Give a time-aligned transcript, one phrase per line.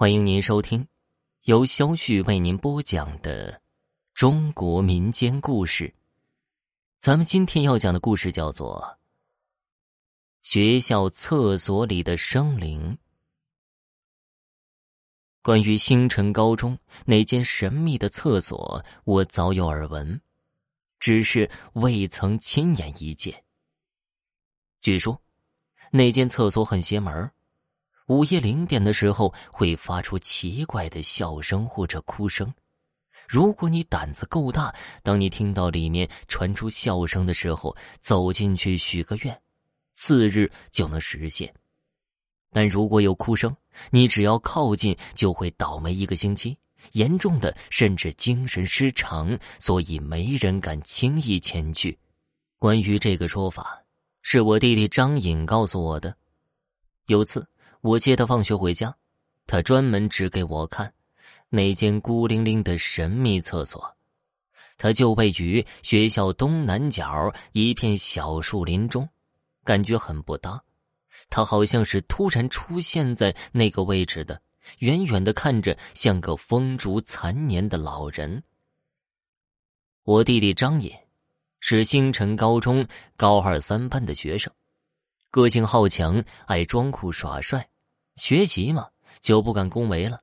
[0.00, 0.88] 欢迎您收听
[1.42, 3.60] 由肖旭为您播讲的
[4.14, 5.94] 中国民间故事。
[6.98, 8.80] 咱们今天要讲的故事叫做
[10.40, 12.92] 《学校厕所里的生灵》。
[15.42, 20.18] 关于星辰高中那间神秘的厕所，我早有耳闻，
[20.98, 23.44] 只是未曾亲眼一见。
[24.80, 25.20] 据说，
[25.90, 27.30] 那间厕所很邪门儿
[28.10, 32.52] 午夜零点的时候会发出奇怪的笑声或者哭声。
[33.28, 34.74] 如果你胆子够大，
[35.04, 39.40] 当你听到里面传出笑声的时候，走进去许个愿，
[39.92, 41.54] 次日就能实现。
[42.50, 43.56] 但如果有哭声，
[43.92, 46.58] 你只要靠近就会倒霉一个星期，
[46.94, 51.96] 严重的甚至精神失常，所以没人敢轻易前去。
[52.58, 53.80] 关于这个说法，
[54.22, 56.12] 是我弟弟张颖告诉我的。
[57.06, 57.46] 有次。
[57.82, 58.94] 我接他放学回家，
[59.46, 60.92] 他专门指给我看
[61.48, 63.96] 那间孤零零的神秘厕所。
[64.76, 69.08] 它就位于学校东南角一片小树林中，
[69.62, 70.62] 感觉很不搭。
[71.28, 74.40] 他好像是突然出现在那个位置的，
[74.78, 78.42] 远远的看着像个风烛残年的老人。
[80.04, 81.08] 我弟弟张野
[81.60, 84.50] 是星辰高中高二三班的学生，
[85.30, 87.68] 个性好强，爱装酷耍帅。
[88.16, 88.88] 学习嘛，
[89.20, 90.20] 就不敢恭维了。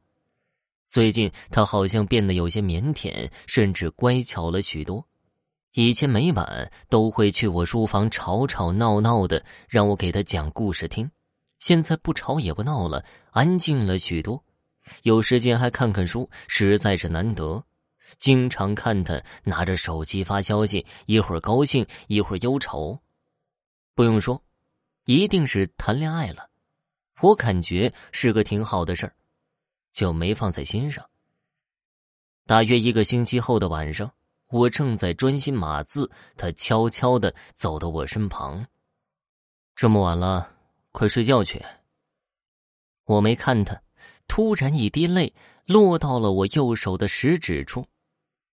[0.88, 5.06] 最近他好像变得有些腼腆，甚至乖巧了许多。
[5.74, 11.10] 以前每晚都会去我书房吵吵闹闹的，让我给他讲故事听。
[11.60, 14.44] 现在不吵也不闹了，安静了许多。
[15.04, 17.64] 有时间还看看书，实在是难得。
[18.18, 22.98] 经常看他拿着手机发消息，一会儿高兴，一会儿忧愁。
[23.94, 24.42] 不用说，
[25.04, 26.47] 一定是谈恋爱了。
[27.22, 29.14] 我感觉是个挺好的事儿，
[29.92, 31.04] 就没放在心上。
[32.46, 34.12] 大约一个星期后的晚上，
[34.50, 38.66] 我正在专心码字，他悄悄的走到我身旁。
[39.76, 40.56] 这么晚了，
[40.92, 41.64] 快睡觉去。
[43.06, 43.82] 我没看他，
[44.28, 45.34] 突然一滴泪
[45.66, 47.86] 落到了我右手的食指处。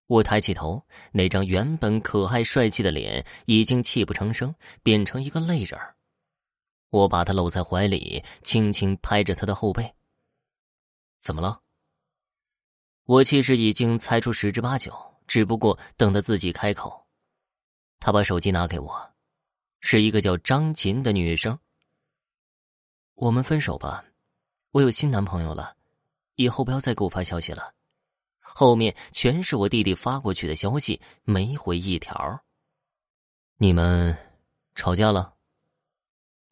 [0.07, 5.94] 我抬起头，那张原本可爱帅气的脸已经泣不成声，变成一个泪人儿。
[6.95, 9.93] 我把他搂在怀里，轻轻拍着他的后背。
[11.21, 11.61] 怎么了？
[13.03, 14.95] 我其实已经猜出十之八九，
[15.27, 17.05] 只不过等他自己开口。
[17.99, 19.13] 他把手机拿给我，
[19.81, 21.59] 是一个叫张琴的女生。
[23.17, 24.05] 我们分手吧，
[24.71, 25.77] 我有新男朋友了，
[26.37, 27.75] 以后不要再给我发消息了。
[28.39, 32.45] 后面全是我弟弟发过去的消息，没回一条。
[33.57, 34.17] 你们
[34.77, 35.34] 吵架了？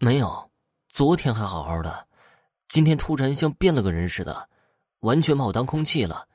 [0.05, 0.51] 没有，
[0.89, 2.09] 昨天还好好的，
[2.67, 4.49] 今天突然像变了个人似的，
[4.99, 6.27] 完全把我当空气了，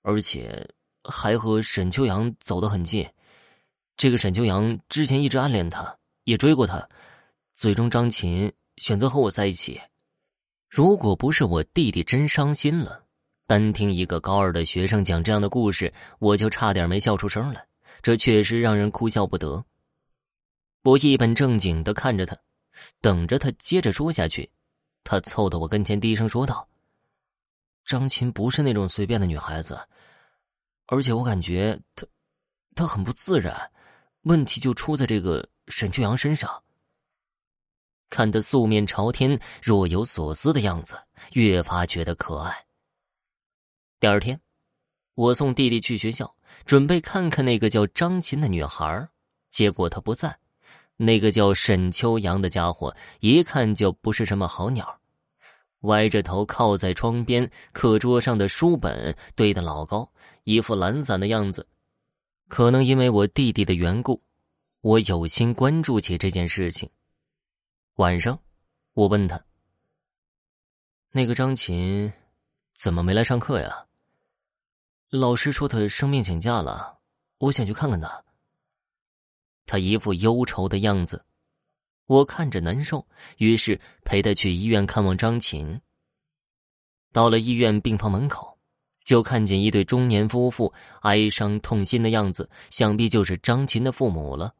[0.00, 0.66] 而且
[1.02, 3.06] 还和沈秋阳走得很近。
[3.98, 5.94] 这个沈秋阳之前一直暗恋他，
[6.24, 6.88] 也追过他，
[7.52, 9.78] 最终张琴选择和我在一起。
[10.70, 13.04] 如果不是我弟弟真伤心了，
[13.46, 17.66] 单听一个高二的学生讲这样的故事，我就差点没笑出声来。
[18.00, 19.62] 这确实让人哭笑不得。
[20.84, 22.34] 我一本正经的看着他。
[23.00, 24.50] 等着他接着说下去，
[25.02, 26.68] 他凑到我跟前，低声说道
[27.84, 29.78] ：“张琴不是那种随便的女孩子，
[30.86, 32.06] 而且我感觉她，
[32.74, 33.70] 她很不自然。
[34.22, 36.62] 问题就出在这个沈秋阳身上。
[38.08, 40.96] 看他素面朝天、若有所思的样子，
[41.32, 42.66] 越发觉得可爱。
[43.98, 44.40] 第二天，
[45.14, 49.08] 我送弟弟去学校，准备看看那个叫张琴的女孩，
[49.50, 50.38] 结果她不在。”
[50.96, 55.00] 那个叫沈秋阳的家伙，一看就不是什么好鸟，
[55.80, 60.10] 歪着头靠在窗边，课桌上的书本堆得老高，
[60.44, 61.66] 一副懒散的样子。
[62.48, 64.22] 可能因为我弟弟的缘故，
[64.82, 66.88] 我有心关注起这件事情。
[67.96, 68.38] 晚上，
[68.92, 69.42] 我问他
[71.10, 72.12] ：“那个张琴，
[72.74, 73.86] 怎么没来上课呀？”
[75.10, 76.98] 老师说他生病请假了，
[77.38, 78.24] 我想去看看他。
[79.66, 81.24] 他一副忧愁的样子，
[82.06, 83.06] 我看着难受，
[83.38, 85.80] 于是陪他去医院看望张琴。
[87.12, 88.58] 到了医院病房门口，
[89.04, 90.72] 就看见一对中年夫妇
[91.02, 94.54] 哀伤痛心的样子，想必就是张琴的父母了。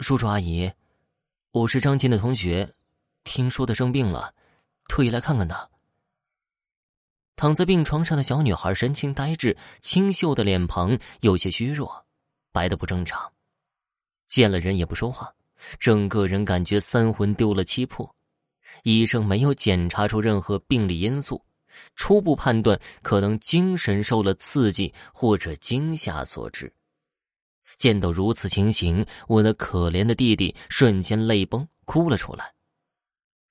[0.00, 0.70] 叔叔阿姨，
[1.52, 2.72] 我是张琴的同学，
[3.24, 4.34] 听说他生病了，
[4.88, 5.70] 特意来看看他。
[7.36, 12.04] 躺在病床上的小女孩神情呆滞，清秀的脸庞有些虚弱，
[12.50, 13.32] 白的不正常。
[14.28, 15.34] 见了人也不说话，
[15.80, 18.14] 整个人感觉三魂丢了七魄。
[18.84, 21.42] 医生没有检查出任何病理因素，
[21.96, 26.72] 初步判断可能精神受了刺激或者惊吓所致。
[27.76, 32.52] 见到如此情形，我那可怜的弟弟瞬间泪崩，哭了出来。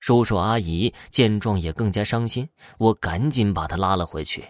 [0.00, 2.48] 叔叔阿姨见状也更加伤心，
[2.78, 4.44] 我赶紧把他拉了回去。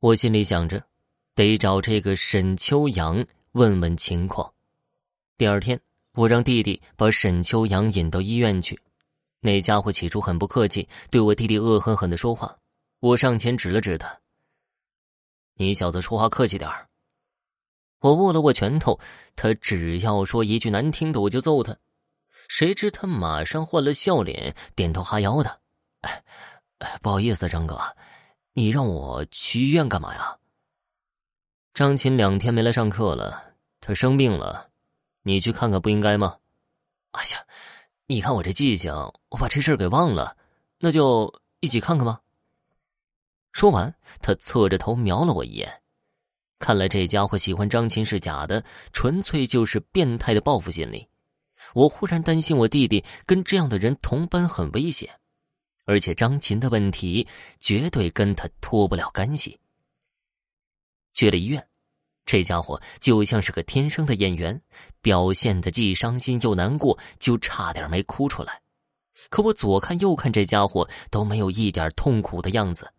[0.00, 0.84] 我心里想着，
[1.34, 4.52] 得找这个沈秋阳问问情况。
[5.38, 5.80] 第二天，
[6.14, 8.76] 我让弟弟把沈秋阳引到医院去。
[9.38, 12.58] 那家伙起初很不客气，对我弟弟恶狠狠的说话。
[12.98, 14.18] 我上前指了指他
[15.54, 16.88] ：“你小子说话客气点儿。”
[18.02, 18.98] 我握了握拳头，
[19.36, 21.76] 他只要说一句难听的，我就揍他。
[22.48, 25.60] 谁知他马上换了笑脸，点头哈腰的。
[26.00, 26.24] 哎，
[27.00, 27.78] 不好意思，张哥，
[28.54, 30.36] 你让我去医院干嘛呀？
[31.74, 34.67] 张琴两天没来上课了，他生病了，
[35.28, 36.38] 你去看看不应该吗？
[37.10, 37.46] 哎呀，
[38.06, 38.90] 你看我这记性，
[39.28, 40.34] 我把这事给忘了，
[40.78, 42.22] 那就一起看看吧。
[43.52, 45.82] 说完，他侧着头瞄了我一眼，
[46.58, 48.64] 看来这家伙喜欢张琴是假的，
[48.94, 51.06] 纯粹就是变态的报复心理。
[51.74, 55.20] 我忽然担心，我弟弟跟这样的人同班很危险，
[55.84, 57.28] 而且张琴的问题
[57.60, 59.60] 绝对跟他脱不了干系。
[61.12, 61.68] 去了医院，
[62.28, 64.60] 这家伙就像是个天生的演员，
[65.00, 68.60] 表现的既伤心又难过，就差点没哭出来。
[69.30, 72.92] 可我左看右看，这家伙都没有一点痛苦的样子。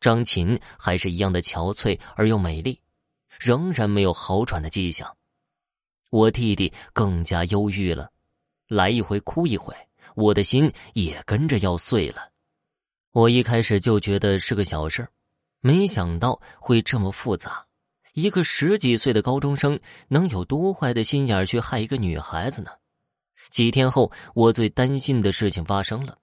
[0.00, 2.80] 张琴还是一样的憔悴而又美丽，
[3.38, 5.16] 仍然没有好转的迹象。
[6.10, 8.10] 我弟弟更加忧郁了，
[8.66, 9.72] 来一回哭一回，
[10.16, 12.32] 我的心也跟着要碎了。
[13.12, 15.06] 我一开始就觉得是个小事
[15.60, 17.64] 没想到会这么复杂。
[18.16, 19.78] 一个十几岁的高中生
[20.08, 22.70] 能有多坏的心眼去害一个女孩子呢？
[23.50, 26.16] 几天后，我最担心的事情发生了，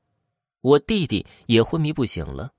[0.62, 2.50] 我弟弟也昏迷不醒了。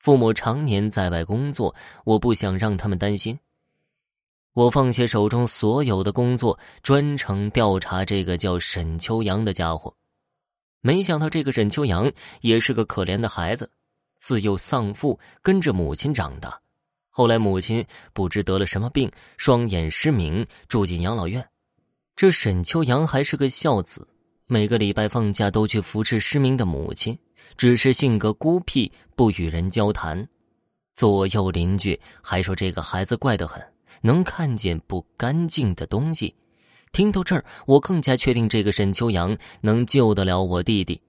[0.00, 1.74] 父母常年在外工作，
[2.04, 3.38] 我不想让他们担心。
[4.52, 9.96] 我放下手中所有的工作，专程调查这个叫沈秋阳的家伙。
[10.82, 12.12] 没想到这个沈秋阳
[12.42, 13.72] 也是个可怜的孩子，
[14.18, 16.60] 自幼丧父，跟着母亲长大。
[17.18, 21.44] 后来母亲不知得了什么病，双眼失明，住进养老院。
[22.14, 24.06] 这沈秋阳还是个孝子，
[24.46, 27.18] 每个礼拜放假都去扶持失明的母亲。
[27.56, 30.28] 只是性格孤僻，不与人交谈。
[30.94, 33.60] 左右邻居还说这个孩子怪得很，
[34.00, 36.32] 能看见不干净的东西。
[36.92, 41.02] 听到这儿，我更加确定这个沈秋阳能救得了我弟弟。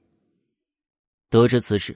[1.30, 1.96] 得知此事，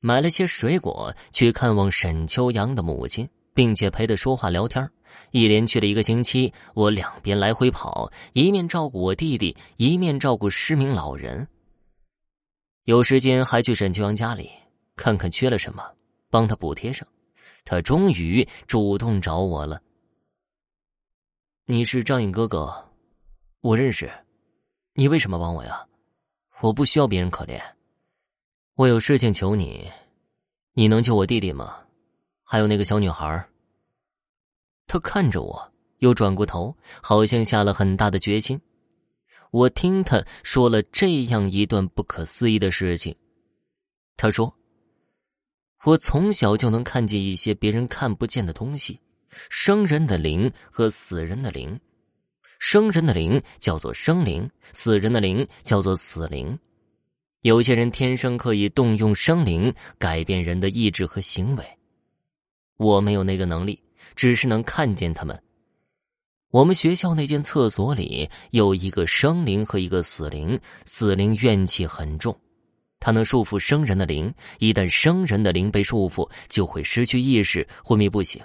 [0.00, 4.88] 买了些水果去看望沈秋阳的母亲，并且陪他说话聊天。
[5.30, 11.48] 一连去了一个星期，我两边来回跑，一面照顾我弟弟，一面照顾失明老人。
[12.84, 14.50] 有时间还去沈秋阳家里
[14.94, 15.82] 看看缺了什么，
[16.28, 17.06] 帮他补贴上。
[17.64, 19.80] 他终于主动找我了。
[21.64, 22.92] 你是张颖哥哥，
[23.60, 24.08] 我认识。
[24.94, 25.84] 你为什么帮我呀？
[26.60, 27.60] 我不需要别人可怜。
[28.76, 29.90] 我有事情求你，
[30.74, 31.78] 你能救我弟弟吗？
[32.44, 33.48] 还有那个小女孩。
[34.86, 38.60] 他看着我，又转过头，好像下了很大的决心。
[39.50, 43.16] 我听他说了这样一段不可思议的事情。
[44.14, 44.54] 他说
[45.84, 49.00] ：“我从小就能看见一些别人看不见的东西，
[49.48, 51.80] 生人的灵和死人的灵。
[52.58, 56.58] 生人的灵叫做生灵，死人的灵叫做死灵。
[57.46, 61.64] 有些人天生可以动用生灵改变人的意志和行为，
[62.76, 63.80] 我没有那个能力，
[64.16, 65.40] 只是能看见他们。”
[66.50, 72.36] 我们学校那间厕所里有一个生灵和一个死灵，死灵怨气很重，
[72.98, 74.34] 它能束缚生人的灵。
[74.58, 78.42] 一旦生人的灵被束缚，就会失去意识，昏迷不醒。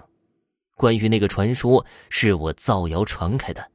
[0.76, 3.68] 关于那个传说，是我造谣传开的。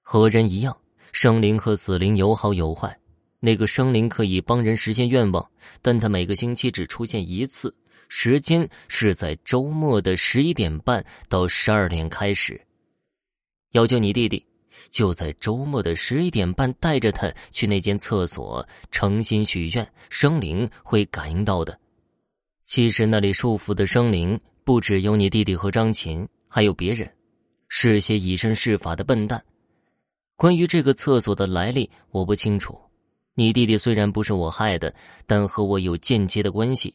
[0.00, 0.74] 和人一样，
[1.12, 2.96] 生灵和死灵有好有坏。
[3.40, 7.74] 那个生灵可以帮人实现愿望，但他每个星期只出现一次，
[8.08, 12.60] 时间是在周末的十一点半到十二点开始。
[13.72, 14.44] 要救你弟弟，
[14.90, 21.78] 就在周末的十一点半，带着他去那间厕所，诚心许愿，生灵会感应到的。
[22.66, 27.10] 其实那里束缚的生灵不只有你弟弟和张琴，还有别人，
[27.68, 29.42] 是些以身试法的笨蛋。
[30.36, 32.78] 关于这个厕所的来历，我不清楚。
[33.34, 34.94] 你弟弟虽然不是我害的，
[35.26, 36.94] 但和我有间接的关系。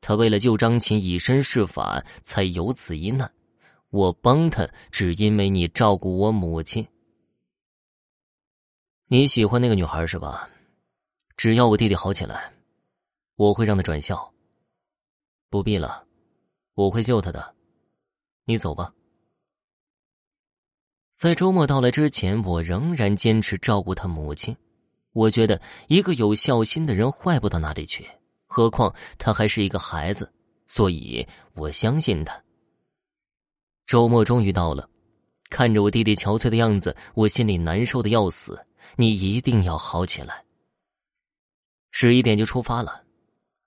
[0.00, 3.32] 他为了救张琴，以身试法，才有此一难。
[3.90, 6.86] 我帮他，只因为你照顾我母亲。
[9.08, 10.50] 你喜欢那个女孩是吧？
[11.36, 12.52] 只要我弟弟好起来，
[13.36, 14.32] 我会让他转校。
[15.48, 15.62] 不。
[15.62, 16.04] 必了，
[16.74, 17.54] 我会救他的。
[18.44, 18.92] 你走吧。
[21.16, 24.54] 在周末到来之前，我仍然坚持照顾他母亲。
[25.16, 25.58] 我觉得
[25.88, 28.06] 一个有孝心的人坏不到哪里去，
[28.44, 30.30] 何况他还是一个孩子，
[30.66, 32.38] 所以我相信他。
[33.86, 34.86] 周末终于到了，
[35.48, 38.62] 看着我弟弟憔悴的样子，我心里难受的要死。
[38.96, 40.44] 你一定要好起来。
[41.90, 43.04] 十一点就出发了，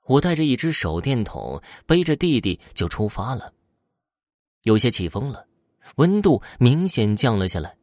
[0.06, 3.52] 我带着一只手电筒，背着弟弟就出发了。
[4.64, 5.48] 有些起风了，
[5.96, 7.76] 温度明显降了下来。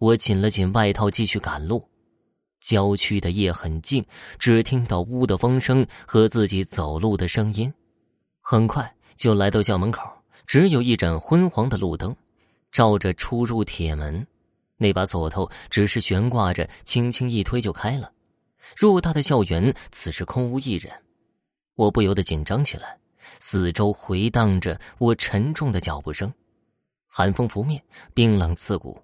[0.00, 1.89] 我紧了紧外套，继续赶路。
[2.60, 4.04] 郊区的夜很静，
[4.38, 7.72] 只听到屋的风声和自己走路的声音。
[8.40, 10.08] 很快就来到校门口，
[10.46, 12.14] 只有一盏昏黄的路灯，
[12.70, 14.26] 照着出入铁门。
[14.76, 18.12] 那把锁头只是悬挂着，轻轻一推就开了。
[18.76, 20.92] 偌大的校园此时空无一人，
[21.74, 22.96] 我不由得紧张起来。
[23.40, 26.32] 四周回荡着我沉重的脚步声，
[27.06, 27.82] 寒风拂面，
[28.14, 29.00] 冰冷刺骨。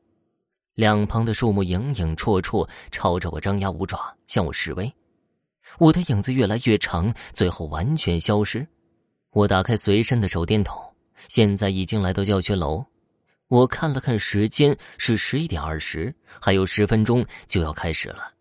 [0.76, 4.92] 两旁的树木影影绰绰，朝着我张牙舞爪，向我示威。
[5.78, 8.64] 我的影子越来越长，最后完全消失。
[9.30, 10.78] 我打开随身的手电筒，
[11.28, 12.84] 现在已经来到教学楼。
[13.48, 18.34] 我看了看时间，是十一点二十，还有十分钟就要开始了。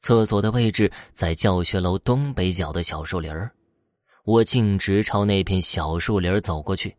[0.00, 3.48] 厕所的位置在教学楼东北角的小树林儿。
[4.24, 6.96] 我径直朝那片小树林走过去，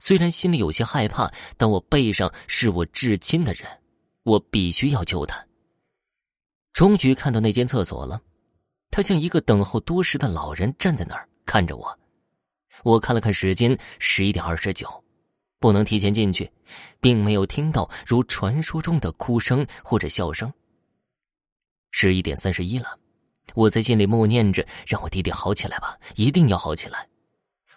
[0.00, 3.64] 虽然心里有些害怕，但我背上是我至亲的人。
[4.24, 5.46] 我必须要救他。
[6.72, 8.20] 终于看到那间厕所了，
[8.90, 11.98] 他像一个等候多时的老人站在那儿看着我。
[12.82, 15.04] 我看了看时间，十一点二十九，
[15.60, 16.50] 不能提前进去，
[17.00, 20.52] 并没有听到如传说中的哭声或者笑声。
[21.92, 22.98] 十一点三十一了，
[23.54, 27.08] 我在心里默念着：“让我弟弟好起来吧，一定要好起来。”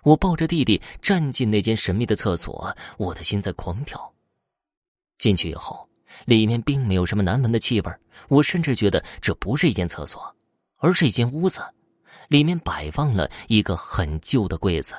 [0.02, 4.12] 我抱着弟弟站进那间神秘的厕所，我的心在狂跳。
[5.20, 5.88] 进去以后。
[6.26, 7.92] 里面并没有什么难闻的气味，
[8.30, 10.36] 我甚至觉得这不是一间厕所，
[10.78, 11.62] 而是一间屋子。
[12.30, 14.96] 里面摆放了一个很旧的柜子，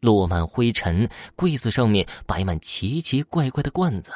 [0.00, 4.12] 落满灰尘，柜子上面摆满奇奇怪怪的罐子。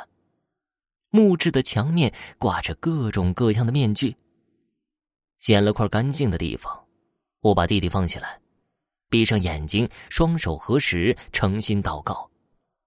[1.11, 4.17] 木质的墙面挂着各种各样的面具。
[5.39, 6.85] 捡了块干净的地方，
[7.41, 8.41] 我把弟弟放下来，
[9.11, 12.31] 闭上眼睛，双手合十，诚心祷告，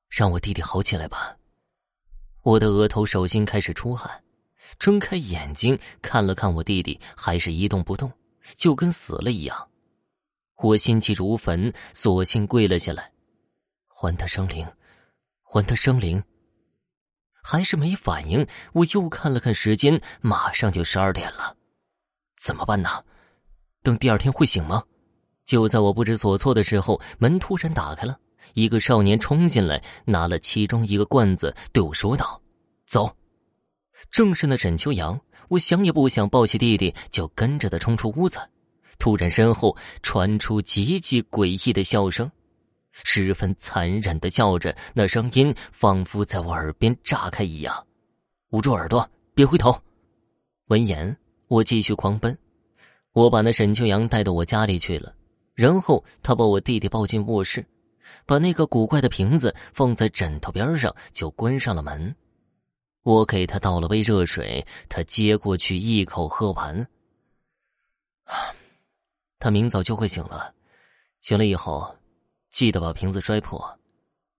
[0.09, 1.37] 让我弟弟好起来吧。
[2.43, 4.23] 我的额头、手心开始出汗，
[4.77, 8.11] 睁开眼睛看了看我弟弟，还是一动不动，
[8.57, 9.69] 就跟死了一样。
[10.57, 13.11] 我心急如焚，索性跪了下来，
[13.87, 14.67] 还他生灵，
[15.41, 16.21] 还他生灵。
[17.45, 18.47] 还是没反应。
[18.71, 21.57] 我又看了看时间，马上就十二点了，
[22.41, 23.03] 怎么办呢？
[23.81, 24.83] 等第二天会醒吗？
[25.45, 28.17] 就在我不知所措的时候，门突然打开了。
[28.53, 32.41] 一个少年冲进来，拿了其中一个罐子，对我说道
[32.85, 33.15] ：“走。”
[34.11, 35.19] 正是那沈秋阳。
[35.49, 38.39] 我想也不想，抱起弟弟就跟着他冲出屋子。
[38.97, 42.31] 突然，身后传出极其诡异的笑声，
[42.91, 47.85] 十分残忍的叫着，那声音仿佛在我耳边炸开一样。
[48.51, 49.75] 捂住耳朵，别回头。
[50.67, 51.15] 闻言，
[51.47, 52.35] 我继续狂奔。
[53.11, 55.13] 我把那沈秋阳带到我家里去了，
[55.53, 57.63] 然后他把我弟弟抱进卧室。
[58.25, 62.15] 把那个古怪的瓶子放在枕头边上，就关上了门。
[63.03, 66.87] 我给他倒了杯热水，他接过去一口喝完。
[69.39, 70.53] 他明早就会醒了，
[71.21, 71.93] 醒了以后，
[72.49, 73.77] 记得把瓶子摔破，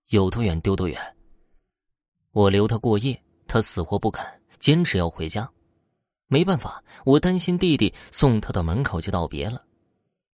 [0.08, 0.98] 有多远丢多远。
[2.32, 4.26] 我留他过夜，他死活不肯，
[4.58, 5.48] 坚持要回家。
[6.26, 9.62] 没办法，我担心弟弟，送他到门口就道别了。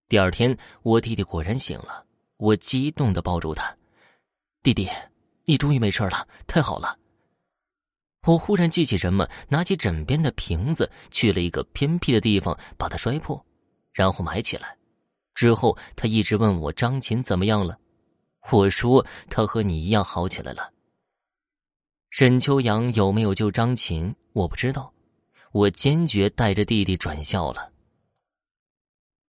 [0.08, 2.06] 第二天，我弟弟果然醒了。
[2.40, 3.76] 我激动的抱住他，
[4.62, 4.88] 弟弟，
[5.44, 6.98] 你终于没事了，太好了！
[8.26, 13.44] 我忽然记起什么，拿起枕边的瓶子，去了一个偏僻的地方，把它摔破，
[13.92, 14.74] 然后埋起来。
[15.34, 17.78] 之后，他一直问我张琴怎么样了，
[18.50, 20.72] 我说他和你一样好起来了。
[22.08, 24.90] 沈秋阳有没有救张琴，我不知道。
[25.52, 27.70] 我坚决带着弟弟转校了。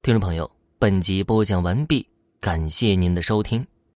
[0.02, 0.50] 听众朋友，
[0.80, 2.11] 本集播讲完毕。
[2.42, 3.71] 感谢您的收听。